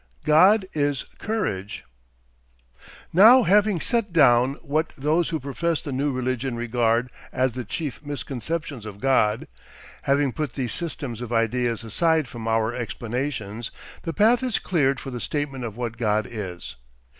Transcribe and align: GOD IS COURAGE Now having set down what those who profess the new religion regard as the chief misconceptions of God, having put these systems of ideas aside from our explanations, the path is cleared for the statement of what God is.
GOD 0.23 0.65
IS 0.73 1.03
COURAGE 1.19 1.83
Now 3.13 3.43
having 3.43 3.79
set 3.79 4.11
down 4.11 4.55
what 4.63 4.93
those 4.97 5.29
who 5.29 5.39
profess 5.39 5.79
the 5.79 5.91
new 5.91 6.11
religion 6.11 6.55
regard 6.57 7.11
as 7.31 7.51
the 7.51 7.63
chief 7.63 8.01
misconceptions 8.03 8.87
of 8.87 8.99
God, 8.99 9.47
having 10.01 10.33
put 10.33 10.53
these 10.53 10.73
systems 10.73 11.21
of 11.21 11.31
ideas 11.31 11.83
aside 11.83 12.27
from 12.27 12.47
our 12.47 12.73
explanations, 12.73 13.69
the 14.01 14.11
path 14.11 14.41
is 14.41 14.57
cleared 14.57 14.99
for 14.99 15.11
the 15.11 15.21
statement 15.21 15.63
of 15.63 15.77
what 15.77 15.97
God 15.97 16.25
is. 16.27 16.77